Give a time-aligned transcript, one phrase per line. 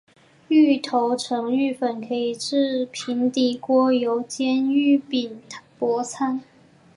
[0.49, 5.39] 芋头成芋粉可以制平底锅油煎芋饼
[5.77, 6.41] 薄餐。